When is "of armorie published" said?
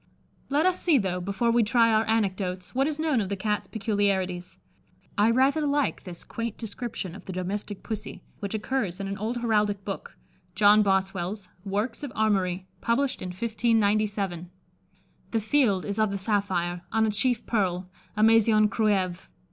12.01-13.21